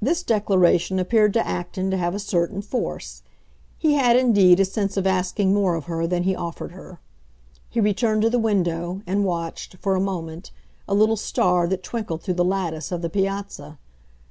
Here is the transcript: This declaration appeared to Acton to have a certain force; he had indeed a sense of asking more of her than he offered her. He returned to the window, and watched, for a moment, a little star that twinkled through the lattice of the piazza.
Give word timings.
This 0.00 0.22
declaration 0.22 0.98
appeared 0.98 1.34
to 1.34 1.46
Acton 1.46 1.90
to 1.90 1.98
have 1.98 2.14
a 2.14 2.18
certain 2.18 2.62
force; 2.62 3.22
he 3.76 3.92
had 3.92 4.16
indeed 4.16 4.58
a 4.58 4.64
sense 4.64 4.96
of 4.96 5.06
asking 5.06 5.52
more 5.52 5.74
of 5.74 5.84
her 5.84 6.06
than 6.06 6.22
he 6.22 6.34
offered 6.34 6.72
her. 6.72 6.98
He 7.68 7.78
returned 7.78 8.22
to 8.22 8.30
the 8.30 8.38
window, 8.38 9.02
and 9.06 9.22
watched, 9.22 9.76
for 9.82 9.96
a 9.96 10.00
moment, 10.00 10.50
a 10.88 10.94
little 10.94 11.18
star 11.18 11.66
that 11.66 11.82
twinkled 11.82 12.22
through 12.22 12.32
the 12.40 12.42
lattice 12.42 12.90
of 12.90 13.02
the 13.02 13.10
piazza. 13.10 13.76